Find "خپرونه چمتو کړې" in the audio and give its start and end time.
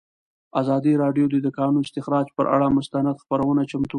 3.23-3.89